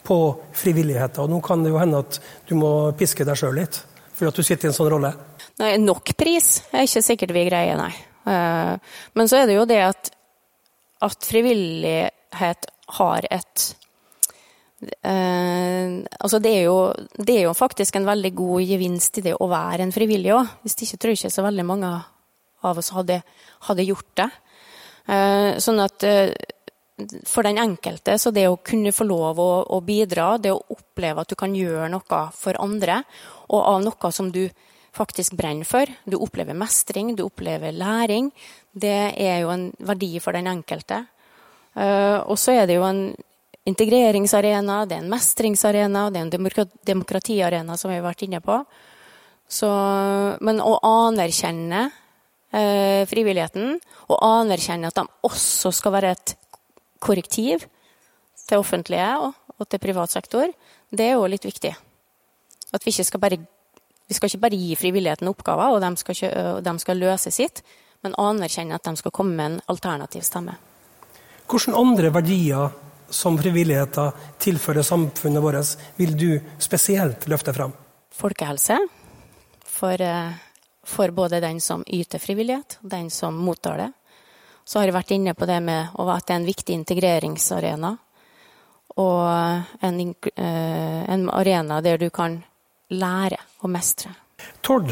[0.04, 0.18] på
[0.56, 1.24] frivilligheten?
[1.24, 3.80] Og nå kan det jo hende at du må piske deg sjøl litt,
[4.12, 5.14] fordi at du sitter i en sånn rolle?
[5.58, 7.90] Nei, nok pris er ikke sikkert vi greier, nei.
[8.28, 10.10] Eh, men så er det jo det at,
[11.04, 12.68] at frivillighet
[12.98, 13.64] har et
[15.02, 16.76] eh, altså det er, jo,
[17.18, 20.54] det er, jo, faktisk en veldig god gevinst i det å være en frivillig òg.
[20.62, 21.90] Hvis ikke tror jeg ikke så veldig mange
[22.68, 23.18] av oss hadde,
[23.66, 24.30] hadde gjort det.
[25.08, 26.06] Eh, sånn at
[27.26, 31.22] for den enkelte, så det å kunne få lov å, å, bidra, det å oppleve
[31.22, 33.02] at du kan gjøre noe for andre,
[33.54, 34.44] og av noe som du
[34.96, 35.90] faktisk brenner for.
[36.04, 38.30] Du opplever mestring, du opplever læring.
[38.72, 41.04] Det er jo en verdi for den enkelte.
[41.78, 43.02] Eh, og så er det jo en
[43.68, 48.62] integreringsarena, det er en mestringsarena, det er en demokratiarena, som vi har vært inne på.
[49.48, 49.68] Så,
[50.44, 51.88] men å anerkjenne
[52.52, 53.76] eh, frivilligheten,
[54.08, 56.34] og anerkjenne at de også skal være et
[57.04, 57.66] korrektiv
[58.48, 60.50] til offentlige og, og til privat sektor,
[60.90, 61.74] det er jo litt viktig.
[62.72, 63.40] At vi ikke skal bare
[64.08, 67.62] vi skal ikke bare gi frivilligheten oppgaver, og de skal, ikke, de skal løse sitt,
[68.02, 70.56] men anerkjenne at de skal komme med en alternativ stemme.
[71.48, 72.72] Hvilke andre verdier
[73.10, 77.76] som frivilligheten tilfører samfunnet vårt, vil du spesielt løfte fram?
[78.18, 78.78] folkehelse
[79.64, 80.32] for, eh,
[80.84, 83.92] for både den som yter frivillighet, og den som mottar det.
[84.64, 87.96] Så har jeg vært inne på det med at det er en viktig integreringsarena.
[88.96, 92.42] Og en, eh, en arena der du kan
[92.90, 94.12] lære og mestre.
[94.62, 94.90] Tord,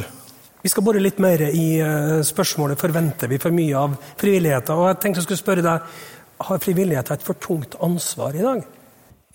[0.63, 4.75] vi skal bore litt mer i eh, spørsmålet forventer vi for mye av frivilligheten.
[4.75, 5.99] Og jeg tenkte jeg skulle spørre deg,
[6.37, 8.65] Har frivilligheten et for tungt ansvar i dag?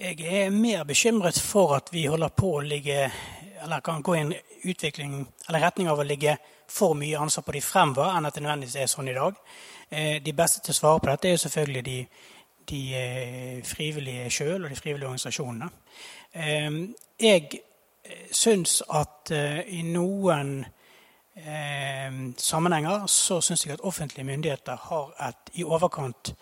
[0.01, 3.07] Jeg er mer bekymret for at vi holder på å ligge
[3.63, 6.35] eller kan gå i en utvikling, eller retning av å ligge
[6.69, 9.39] for mye ansvar på de fremover, enn at det nødvendigvis er sånn i dag.
[9.89, 11.97] Eh, de beste til å svare på dette er jo selvfølgelig de,
[12.71, 15.69] de eh, frivillige sjøl og de frivillige organisasjonene.
[17.21, 17.61] Jeg
[18.31, 20.65] syns at i noen
[22.37, 26.33] sammenhenger så syns jeg at offentlige myndigheter har et i overkant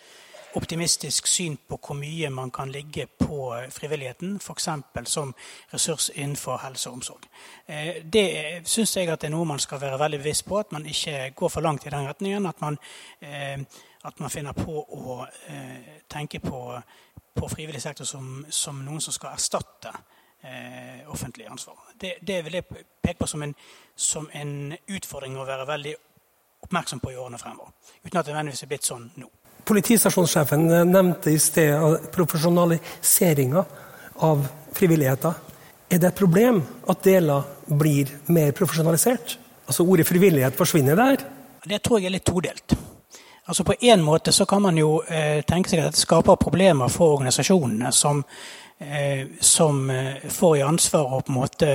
[0.57, 4.69] optimistisk syn på hvor mye man kan ligge på frivilligheten, f.eks.
[5.05, 5.33] som
[5.73, 7.27] ressurs innenfor helse og omsorg.
[7.67, 10.71] Eh, det syns jeg at det er noe man skal være veldig bevisst på, at
[10.71, 12.45] man ikke går for langt i den retningen.
[12.45, 12.77] At man,
[13.21, 13.59] eh,
[14.03, 16.79] at man finner på å eh, tenke på,
[17.35, 19.93] på frivillig sektor som, som, noen som skal erstatte
[21.11, 21.75] offentlig ansvar.
[21.99, 22.63] Det, det, vil jeg
[23.03, 23.51] peke på som en,
[23.95, 25.95] som en utfordring å være veldig
[26.63, 27.73] oppmerksom på i årene fremover.
[28.05, 29.27] Uten at det nødvendigvis er blitt sånn nå.
[29.67, 33.65] Politistasjonssjefen nevnte i sted profesjonaliseringa
[34.25, 35.33] av frivilligheten.
[35.89, 39.37] Er det et problem at deler blir mer profesjonalisert?
[39.65, 41.25] Altså Ordet frivillighet forsvinner der?
[41.65, 42.75] Det tror jeg er litt todelt.
[43.49, 46.91] Altså På en måte så kan man jo eh, tenke seg at det skaper problemer
[46.93, 48.68] for organisasjonene som, eh,
[49.39, 51.71] som eh, får i ansvar å på en måte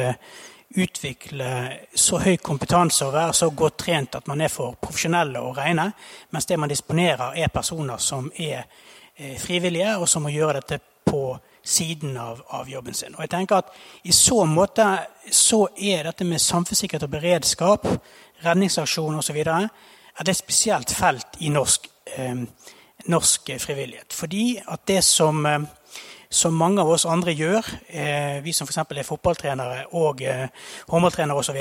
[0.74, 1.48] utvikle
[1.94, 5.90] så høy kompetanse og være så godt trent at man er for profesjonelle å regne,
[6.34, 8.64] mens det man disponerer, er personer som er
[9.16, 13.14] eh, frivillige, og som må gjøre dette på siden av, av, jobben sin.
[13.14, 13.70] Og jeg tenker at
[14.04, 14.88] I så måte
[15.30, 17.86] så er dette med samfunnssikkerhet og beredskap,
[18.44, 19.38] redningsaksjon osv.
[19.44, 22.42] et spesielt felt i norsk, eh,
[23.06, 24.12] norsk frivillighet.
[24.12, 25.60] Fordi at det som eh,
[26.34, 28.82] som mange av oss andre gjør, eh, vi som f.eks.
[28.82, 30.48] er fotballtrenere og eh,
[30.90, 31.60] håndballtrenere osv.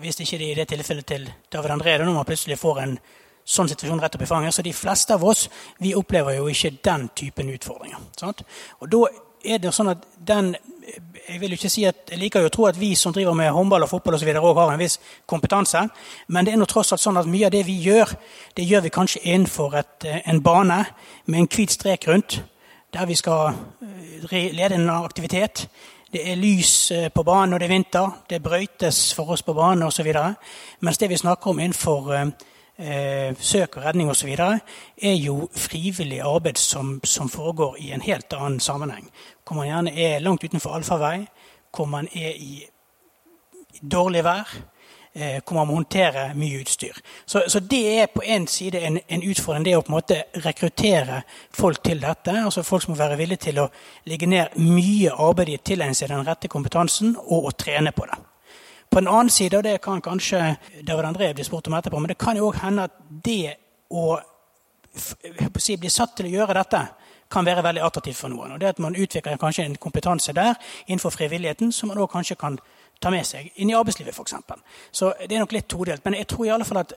[0.00, 2.96] Hvis ikke det i det tilfellet til David André når man plutselig får en
[3.44, 4.56] sånn situasjon rett opp i fanget.
[4.56, 8.00] Så de fleste av oss vi opplever jo ikke den typen utfordringer.
[8.18, 8.42] Sant?
[8.80, 9.04] Og da
[9.44, 10.54] er det sånn at den
[11.24, 13.32] jeg vil jo ikke si at, jeg liker jo å tro at vi som driver
[13.36, 14.98] med håndball og fotball så videre, har en viss
[15.30, 15.80] kompetanse,
[16.28, 18.12] men det er nå tross alt sånn at mye av det vi gjør,
[18.56, 20.84] det gjør vi kanskje innenfor et, eh, en bane
[21.24, 22.42] med en hvit strek rundt
[22.94, 23.54] der vi skal
[24.32, 25.68] eh, lede en aktivitet.
[26.12, 29.52] Det er lys eh, på banen når det er vinter, det brøytes for oss på
[29.52, 30.12] banen osv.
[30.80, 32.26] Mens det vi snakker om innenfor eh,
[32.78, 34.28] eh søk og redning osv.,
[35.02, 39.10] er jo frivillig arbeid som, som, foregår i en helt annen sammenheng.
[39.46, 41.26] Hvor man gjerne er langt utenfor allfarvei,
[41.76, 42.64] hvor man er i
[43.82, 44.73] dårlig vær
[45.14, 46.98] eh, hvor man må håndtere mye utstyr.
[47.26, 50.20] Så, så det er på en side en, en, utfordring, det å på en måte
[50.44, 51.22] rekruttere
[51.54, 52.34] folk til dette.
[52.44, 53.68] altså Folk som må være villige til å
[54.10, 58.06] legge ned mye arbeid i å tilegne seg den rette kompetansen og å trene på
[58.10, 58.20] det.
[58.90, 62.12] På en annen side, og det kan kanskje David André bli spurt om etterpå, men
[62.12, 63.56] det kan jo òg hende at det
[63.90, 64.18] å
[65.58, 66.84] si, bli satt til å gjøre dette
[67.30, 68.54] kan være veldig attraktivt for noen.
[68.54, 70.54] Og det at Man utvikler kanskje en kompetanse der
[70.86, 72.58] innenfor frivilligheten som man også kanskje kan
[73.00, 74.34] ta med seg inn i arbeidslivet, f.eks.
[74.92, 76.04] Så det er nok litt todelt.
[76.04, 76.94] Men jeg tror i alle fall at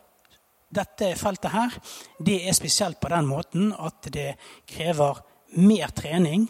[0.68, 1.76] dette feltet her,
[2.20, 4.34] det er spesielt på den måten at det
[4.68, 5.22] krever
[5.58, 6.48] mer trening.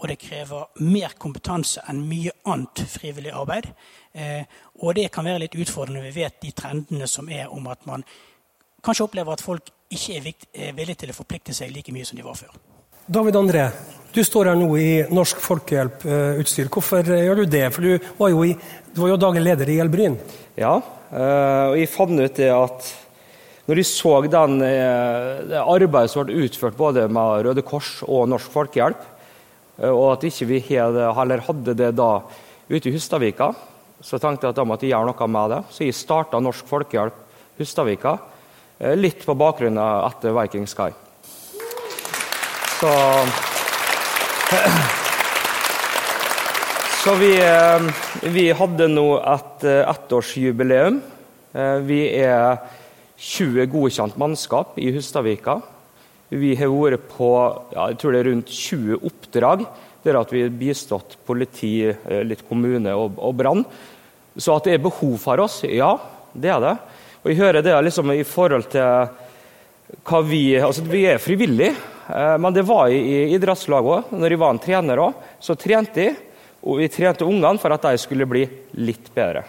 [0.00, 3.66] Og det krever mer kompetanse enn mye annet frivillig arbeid.
[4.16, 4.46] Eh,
[4.80, 8.06] og det kan være litt utfordrende vi vet de trendene som er om at man
[8.80, 12.16] kanskje opplever at folk ikke er, er villige til å forplikte seg like mye som
[12.16, 12.56] de var før.
[13.10, 13.66] David André,
[14.10, 16.66] du står her nå i Norsk Folkehjelp-utstyr.
[16.72, 17.66] Hvorfor gjør du det?
[17.70, 18.56] For du var jo, i,
[18.90, 20.16] du var jo daglig leder i Elbryn.
[20.58, 20.80] Ja,
[21.14, 22.88] eh, og jeg fant ut det at
[23.70, 28.26] når de så den, eh, det arbeidet som ble utført både med Røde Kors og
[28.32, 29.04] Norsk Folkehjelp,
[29.78, 32.10] eh, og at ikke vi heller hadde det da
[32.66, 33.52] ute i Hustadvika,
[34.02, 35.60] så tenkte jeg at da måtte jeg gjøre noe med det.
[35.70, 37.14] Så jeg starta Norsk Folkehjelp
[37.60, 38.16] Hustadvika,
[38.96, 40.88] litt på bakgrunn av etter Viking Sky.
[42.80, 42.92] Så
[47.00, 47.84] Så vi, eh,
[48.34, 50.96] vi hadde nå et eh, ettårsjubileum.
[51.54, 52.58] Eh, vi er
[53.14, 55.60] 20 godkjent mannskap i Hustadvika.
[56.34, 57.28] Vi har vært på
[57.76, 59.62] ja, jeg tror det er rundt 20 oppdrag
[60.02, 61.72] der at vi har bistått politi,
[62.26, 63.62] litt kommune og, og brann.
[64.34, 65.92] Så at det er behov for oss, ja,
[66.34, 66.74] det er det.
[67.22, 69.10] Og jeg hører det liksom i forhold til
[70.06, 71.74] hva vi Altså, vi er frivillige.
[72.10, 74.18] Eh, men det var i idrettslaget òg.
[74.18, 76.18] Når jeg var en trener òg, så trente jeg
[76.60, 78.42] og vi trente ungene for at de skulle bli
[78.84, 79.44] litt bedre.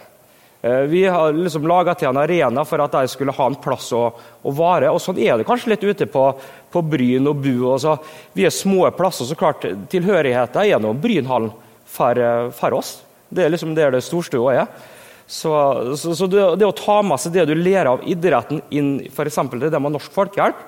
[0.62, 3.90] Eh, vi har liksom laga til en arena for at de skulle ha en plass
[3.96, 4.92] å, å vare.
[4.92, 6.24] og Sånn er det kanskje litt ute på,
[6.72, 7.66] på Bryn og Bu.
[7.74, 7.96] Også.
[8.32, 11.52] Vi er små plasser, så klart tilhørigheten gjennom Brynhallen
[11.84, 13.00] for, eh, for, oss.
[13.28, 14.88] Det er liksom der det storstua er.
[15.26, 15.52] Så,
[15.96, 19.38] så, så det, det, å ta med seg det du lærer av idretten inn f.eks.
[19.52, 20.64] det med Norsk Folkehjelp,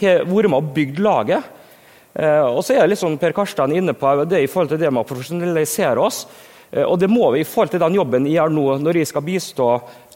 [0.00, 1.52] har vært med og bygd laget.
[2.16, 5.04] Eh, og så er liksom Per Karstein inne på det i forhold til det med
[5.04, 6.24] å profesjonalisere oss.
[6.70, 9.10] Eh, og det må vi i forhold til den jobben jeg gjør nå, når jeg
[9.12, 9.70] skal bistå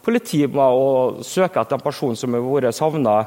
[0.05, 3.19] politiet med å søke etter en person som har vært savna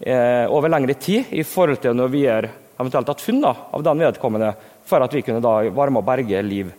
[0.00, 4.04] eh, over lengre tid, i forhold til når vi er eventuelt hatt funnet av den
[4.04, 4.52] vedkommende,
[4.84, 6.72] for at vi kunne da være med å berge liv.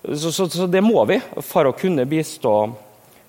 [0.00, 2.54] Så, så, så, det må vi for å kunne bistå.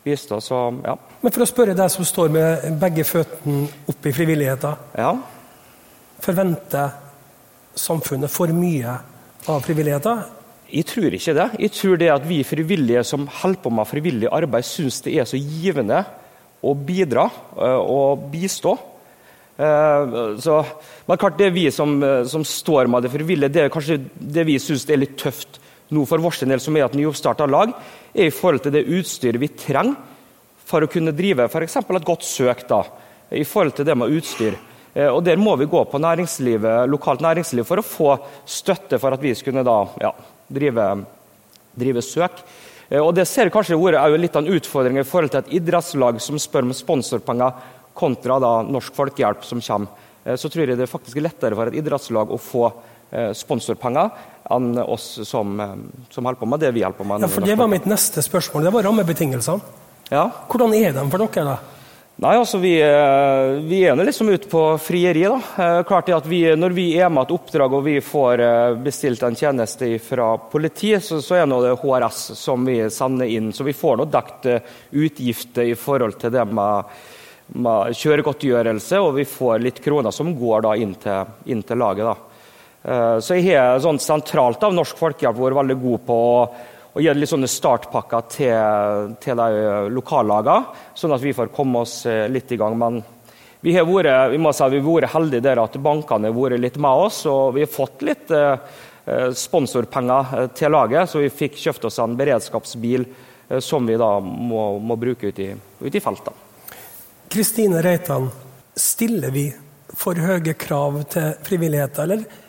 [0.04, 0.96] Bistå så, ja.
[1.22, 4.92] Men for å spørre deg som står med begge føttene oppe i frivilligheten.
[4.98, 5.14] Ja.
[6.22, 6.96] Forventer
[7.78, 8.98] samfunnet for mye
[9.50, 10.24] av frivilligheten?
[10.72, 11.48] Jeg tror ikke det.
[11.60, 15.28] Jeg tror det at vi frivillige som holder på med frivillig arbeid, syns det er
[15.28, 16.04] så givende
[16.62, 18.78] å bidra eh, og bistå.
[19.62, 20.62] Eh, så,
[21.08, 24.46] men klart det vi som, eh, som, står med det frivillige, det er kanskje det
[24.48, 25.61] vi syns er litt tøft
[25.91, 27.73] nå for vår del, som er et nyoppstarta lag,
[28.13, 29.95] er i forhold til det utstyret vi trenger
[30.65, 31.77] for å kunne drive f.eks.
[31.84, 32.67] et godt søk.
[32.67, 32.84] da,
[33.32, 34.58] i forhold til det med utstyr.
[35.12, 38.10] Og Der må vi gå på næringslivet, lokalt næringsliv for å få
[38.45, 40.12] støtte for at vi skulle da, ja,
[40.51, 40.88] drive,
[41.80, 42.43] drive søk.
[42.91, 46.19] Eh, og Det ser kanskje vært litt av en utfordring i forhold til et idrettslag
[46.21, 47.51] som spør om sponsorpenger,
[47.93, 49.89] kontra da Norsk Folkehjelp som kommer.
[50.25, 52.73] Eh, så tror jeg det er faktisk lettere for et idrettslag å få eh,
[53.36, 54.10] sponsorpenger
[54.52, 55.54] enn oss som,
[56.10, 57.26] som holder på med det vi holder på med.
[57.26, 58.67] Ja, for Det var mitt neste spørsmål.
[58.67, 59.78] Det var rammebetingelsene.
[60.12, 60.26] Ja.
[60.52, 61.45] Hvordan er de for dere?
[61.54, 61.82] da?
[62.21, 65.24] Nei, altså Vi, eh, vi er liksom ute på frieri.
[65.24, 65.39] da.
[65.84, 69.24] Klart klart at vi, Når vi er med et oppdrag og vi får eh, bestilt
[69.24, 73.52] en tjeneste fra politiet, så, så er det HRS som vi sender inn.
[73.52, 76.84] Så vi får nå dekket utgifter i forhold til det med,
[77.56, 82.06] med kjøregodtgjørelse, og vi får litt kroner som går da inn til, inn til laget.
[82.06, 82.31] da.
[82.82, 86.38] Så jeg har sånn sentralt av Norsk Folkehjelp vært veldig god på å
[86.91, 89.65] å gi litt sånne startpakker til, til de
[89.96, 92.76] lokallagene, sånn at vi får komme oss eh, litt i gang.
[92.80, 93.00] Men
[93.63, 96.60] vi har vært, vi må si, vi har vært heldige der at bankene har vært
[96.60, 98.54] litt med oss, og vi har fått litt eh,
[99.08, 101.10] eh sponsorpenger eh, til laget.
[101.10, 105.48] Så vi fikk kjøpt oss en beredskapsbil eh, som vi da må, må bruke ute
[105.48, 106.50] i, ut i feltene.
[107.32, 108.28] Kristine Reitan,
[108.76, 109.48] stiller vi
[109.96, 112.40] for høye krav til frivilligheten, eller?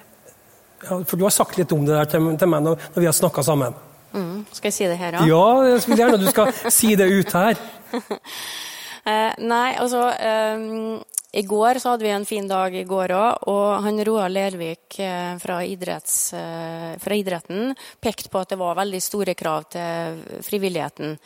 [0.83, 3.17] Ja, for du har sagt litt om det der til, til meg når, vi har
[3.17, 3.77] snakka sammen.
[4.13, 4.43] Mm.
[4.53, 5.25] Skal jeg si det her, da?
[5.29, 7.63] Ja, jeg vil gjerne at du skal si det ut her.
[9.13, 11.01] eh, nei, altså um,
[11.33, 14.99] I går så hadde vi en fin dag i går òg, og han Roar Lervik
[15.01, 20.23] eh, fra, idretts, eh, fra, idretten pekte på at det var veldig store krav til
[20.45, 21.17] frivilligheten.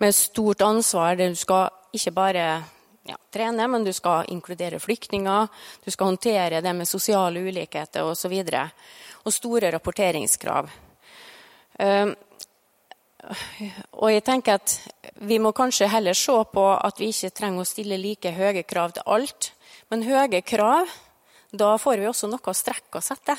[0.00, 1.18] Med stort ansvar.
[1.20, 2.46] Du skal ikke bare
[3.08, 5.46] ja, trene, men du skal inkludere flyktninger.
[5.84, 8.32] Du skal håndtere det med sosiale ulikheter osv.
[8.32, 8.66] Og, så
[9.24, 10.68] og store rapporteringskrav.
[11.80, 12.12] Uh,
[14.00, 14.72] og jeg tenker at
[15.28, 18.94] Vi må kanskje heller se på at vi ikke trenger å stille like høye krav
[18.96, 19.52] til alt.
[19.90, 20.88] Men høye krav,
[21.52, 23.36] da får vi også noe å strekke oss etter.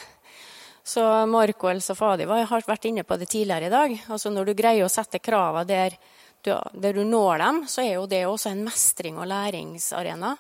[0.84, 3.98] Så Marco El Safadi har vært inne på det tidligere i dag.
[4.10, 5.98] Altså Når du greier å sette kravene der,
[6.46, 10.36] der, du når dem, så er jo det også en mestring og læringsarena.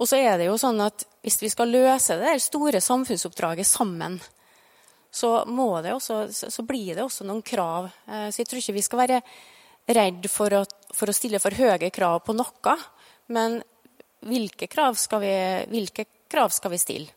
[0.00, 4.18] Og så er det jo sånn at hvis vi skal løse det store samfunnsoppdraget sammen,
[5.10, 7.90] så, også, så, blir det også noen krav.
[8.06, 9.22] Eh, så jeg tror ikke vi skal være
[9.90, 10.62] redd for å,
[10.94, 12.76] for å stille for høye krav på noe.
[13.34, 13.58] Men
[14.26, 15.34] hvilke krav, vi,
[15.72, 17.16] hvilke krav skal vi stille?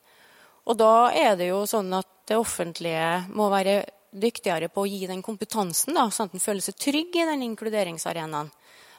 [0.64, 5.08] Og da er det jo sånn at det offentlige må være dyktigere på å gi
[5.10, 8.52] den kompetansen, da, sånn at en føler seg trygg i den inkluderingsarenaen.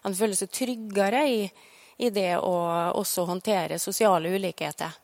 [0.03, 1.43] At en føler seg tryggere i,
[2.03, 2.55] i det å
[3.01, 4.97] også håndtere sosiale ulikheter.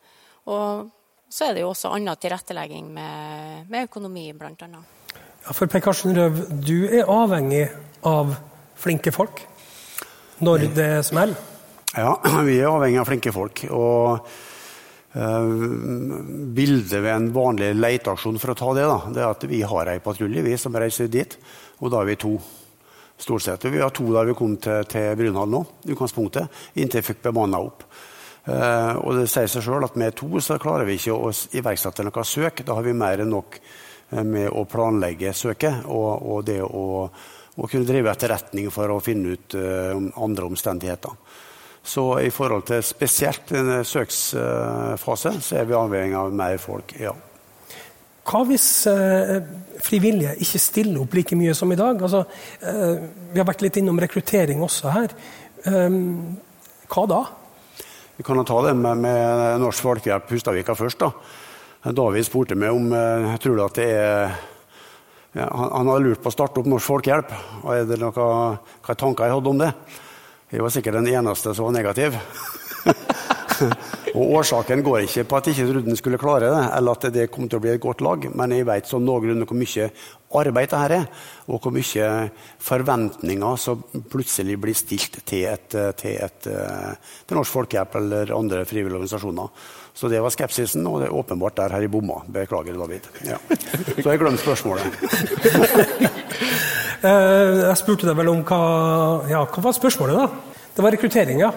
[0.51, 0.91] Og
[1.31, 4.83] så er det jo også annen tilrettelegging med, med økonomi, bl.a.
[5.41, 7.69] Ja, for Per Karsten Røv, du er avhengig
[8.07, 8.35] av
[8.81, 9.45] flinke folk
[10.45, 11.39] når det smeller?
[11.95, 12.17] Ja,
[12.49, 13.65] vi er avhengig av flinke folk.
[13.71, 14.27] Og
[15.11, 19.91] bildet ved en vanlig leteaksjon for å ta det, da, det er at vi har
[19.91, 21.35] ei patrulje vi som reiser dit.
[21.81, 22.37] Og da er vi to.
[23.21, 23.65] Stort sett.
[23.69, 25.59] Vi har to da vi kom til, til Brunhall nå,
[25.93, 27.85] utgangspunktet, inntil vi fikk bemanna opp.
[28.49, 31.29] Uh, og det sier seg sjøl at med to så klarer vi ikke å
[31.61, 32.63] iverksette noe søk.
[32.65, 36.87] Da har vi mer enn nok eh, med å planlegge søket og, og det å,
[37.05, 39.93] å, kunne drive etterretning for å finne ut uh,
[40.25, 41.13] andre omstendigheter.
[41.91, 47.17] Så i forhold til spesielt en søksfase, så er vi avhengig av mer folk, ja.
[48.31, 49.41] Hva hvis eh,
[49.83, 51.99] frivillige ikke stiller opp like mye som i dag?
[51.99, 52.21] Altså,
[52.63, 53.01] eh,
[53.33, 55.15] vi har vært litt innom rekruttering også her.
[55.67, 55.97] Eh,
[56.93, 57.21] hva da?
[58.21, 61.03] Vi kan ta det med, med Norsk Folkehjelp Hustadvika først.
[61.03, 61.91] da.
[61.97, 64.37] David spurte meg om jeg tror at det er
[65.33, 67.35] ja, han, han, hadde lurt på å starte opp Norsk Folkehjelp.
[67.65, 68.31] og er det noe,
[68.85, 69.73] Hva tanker jeg hadde om det?
[70.51, 72.17] Jeg var sikkert den eneste som var negativ.
[74.17, 77.29] og Årsaken går ikke på at jeg ikke trodde skulle klare det, eller at det
[77.31, 79.87] kom til å bli et godt lag, men jeg vet sånn noenlunde hvor mye
[80.41, 81.07] arbeid dette er,
[81.47, 82.09] og hvor mye
[82.67, 85.71] forventninger som plutselig blir stilt til, et,
[86.03, 89.55] til, et, til Norsk Folkehjelp eller andre frivillige organisasjoner.
[89.95, 92.25] Så det var skepsisen, og det er åpenbart der her i bomma.
[92.27, 93.07] Beklager, David.
[93.27, 93.39] Ja.
[93.95, 94.87] Så jeg glemte spørsmålet.
[97.01, 98.61] Eh, jeg spurte deg vel om hva
[99.31, 100.65] Ja, hva var spørsmålet, da?
[100.77, 101.49] Det var rekruttering, ja.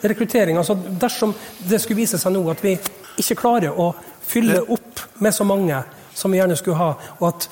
[0.00, 1.34] Rekruttering, altså Dersom
[1.68, 2.78] det skulle vise seg nå at vi
[3.20, 3.90] ikke klarer å
[4.26, 5.82] fylle opp med så mange
[6.16, 6.88] som vi gjerne skulle ha,
[7.20, 7.46] og at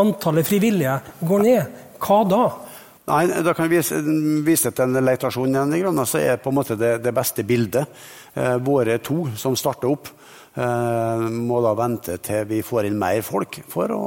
[0.00, 2.42] antallet frivillige går ned, hva da?
[3.08, 3.98] Nei, Da kan vi vise,
[4.44, 7.88] vise til en leitasjon igjen, så er på en måte det, det beste bildet.
[8.34, 10.12] Eh, våre to som starter opp,
[10.52, 14.00] må da vente til vi får inn mer folk for å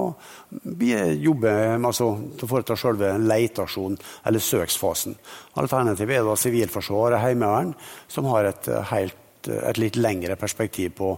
[0.70, 3.98] jobbe altså, til å foreta selve leteaksjonen
[4.30, 5.16] eller søksfasen.
[5.58, 7.74] Alternativet er da Sivilforsvar og Heimevern,
[8.08, 11.16] som har et, helt, et litt lengre perspektiv på,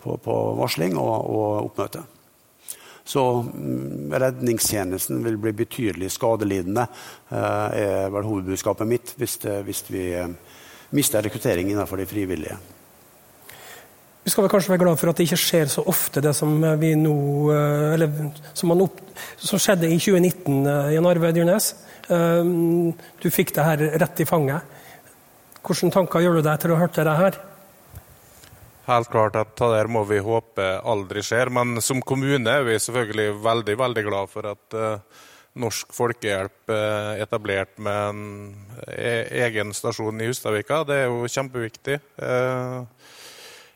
[0.00, 2.06] på, på varsling og, og oppmøte.
[3.04, 6.86] Så mm, redningstjenesten vil bli betydelig skadelidende,
[7.28, 10.04] eh, er vel hovedbudskapet mitt, hvis, det, hvis vi
[10.96, 12.58] mister rekruttering innenfor de frivillige.
[14.20, 16.52] Vi skal vel kanskje være glad for at det ikke skjer så ofte, det som
[16.80, 17.14] vi nå
[17.54, 18.98] eh, eller som, opp,
[19.40, 21.70] som skjedde i 2019, eh, Jan Arve Dyrnes.
[22.04, 22.50] Eh,
[23.22, 24.76] du fikk det her rett i fanget.
[25.64, 27.38] Hvilke tanker gjør du deg til å ha hørt det her?
[28.90, 31.52] Helt klart at det der må vi håpe aldri skjer.
[31.56, 34.76] Men som kommune er vi selvfølgelig veldig veldig glad for at
[35.60, 36.72] Norsk Folkehjelp
[37.20, 38.24] etablert med en
[38.88, 40.82] e-, egen stasjon i Hustadvika.
[40.88, 42.00] Det er jo kjempeviktig.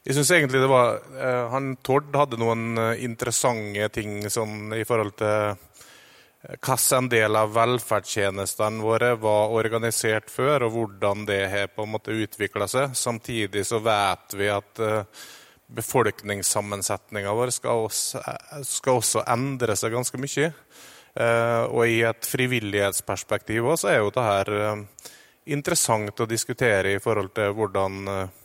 [0.05, 4.73] Eh, jeg syns egentlig det var uh, han Tord hadde noen eh, interessante ting sånn,
[4.77, 5.57] i forhold til
[6.45, 11.95] hvordan en del av velferdstjenestene våre var organisert før, og hvordan det har på en
[11.95, 12.93] måte utvikla seg.
[12.93, 14.83] Samtidig så vet vi at
[15.73, 18.21] befolkningssammensetninga vår skal også,
[18.61, 20.51] skal også endre seg ganske mye.
[21.15, 25.11] Eh, og i et frivillighetsperspektiv også er jo det eh,
[25.55, 28.41] interessant å diskutere i forhold til hvordan eh,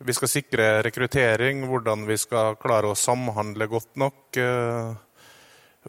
[0.00, 4.38] vi skal sikre rekruttering, hvordan vi skal klare å samhandle godt nok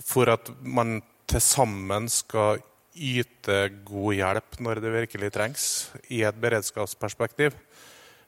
[0.04, 1.00] for at man
[1.32, 2.60] til sammen skal
[2.92, 5.66] yte god hjelp når det virkelig trengs,
[6.12, 7.56] i et beredskapsperspektiv.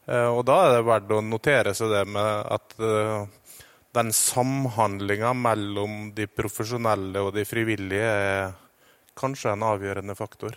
[0.07, 2.77] Og da er det verdt å notere seg det med at
[3.93, 8.53] den samhandlinga mellom de profesjonelle og de frivillige er
[9.17, 10.55] kanskje en avgjørende faktor.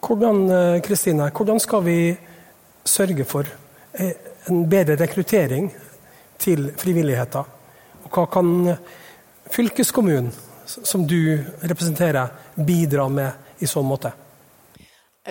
[0.00, 2.18] Hvordan, eh, Kristine, hvordan skal vi
[2.84, 3.48] sørge for
[3.92, 4.12] eh,
[4.50, 5.70] en bedre rekruttering
[6.40, 7.58] til frivilligheten?
[8.04, 8.54] Og hva kan
[9.50, 10.30] fylkeskommunen,
[10.66, 14.12] som du representerer, bidra med i så måte?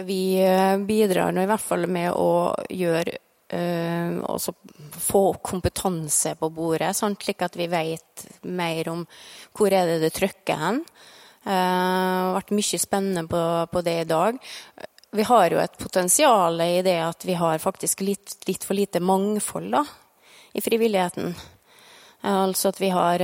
[0.05, 2.29] Vi eh, bidrar nå i hvert fall med å
[2.69, 3.17] gjøre
[3.49, 4.51] Uh, og så
[4.93, 7.17] få kompetanse på bordet, sant?
[7.17, 8.99] slik at vi vet mer om
[9.57, 10.77] hvor er det det trykker hen.
[11.47, 13.41] Uh, det har vært mye spennende på,
[13.71, 14.37] på, det i dag.
[15.11, 19.01] Vi har jo et potensial i det at vi har faktisk litt, litt for lite
[19.01, 19.83] mangfold da,
[20.53, 21.33] i frivilligheten.
[22.21, 23.23] Uh, altså at vi har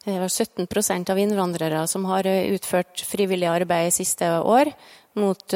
[0.00, 4.70] det var 17% av innvandrere som har utført frivillig arbeid siste år
[5.20, 5.54] mot,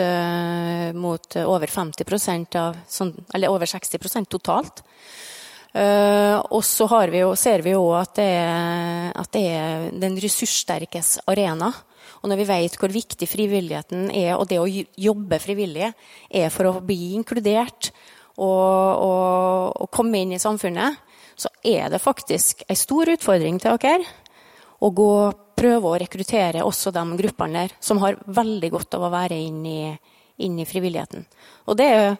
[0.95, 2.77] mot over 50% av,
[3.35, 4.83] eller over 60% totalt.
[6.51, 6.89] Og så
[7.41, 11.73] ser vi jo at det, er, at det er den ressurssterkes arena.
[12.25, 15.91] Og når vi vet hvor viktig frivilligheten er, og det å jobbe frivillig
[16.33, 17.91] er for å bli inkludert
[18.41, 20.97] og, og, og komme inn i samfunnet,
[21.37, 24.09] så er det faktisk en stor utfordring til dere
[24.81, 25.13] å gå
[25.55, 29.61] prøve å rekruttere også de gruppene der som har veldig godt av å være inn
[29.69, 29.79] i,
[30.45, 31.25] inn i frivilligheten.
[31.69, 32.17] Og det er,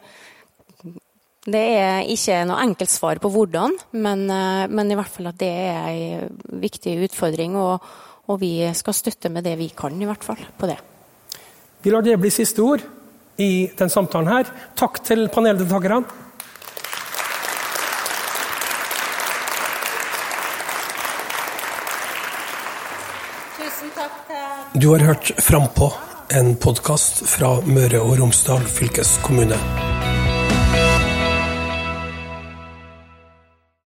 [1.45, 5.39] det er ikke noe enkelt svar på hvordan, men, eh, men, i hvert fall at
[5.41, 7.57] det er en viktig utfordring.
[7.59, 7.89] Og,
[8.27, 10.77] og, vi skal støtte med det vi kan, i hvert fall, på det.
[11.85, 12.81] Vi lar det bli siste ord
[13.37, 14.49] i den samtalen her.
[14.77, 16.23] Takk til paneldeltakerne.
[24.75, 25.93] Du har hørt Frampå,
[26.35, 29.94] en podkast fra Møre og Romsdal fylkeskommune.